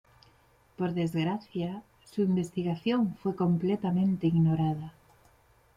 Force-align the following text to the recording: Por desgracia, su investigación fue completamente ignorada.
Por 0.77 0.95
desgracia, 0.95 1.83
su 2.09 2.23
investigación 2.23 3.15
fue 3.21 3.35
completamente 3.35 4.25
ignorada. 4.25 4.95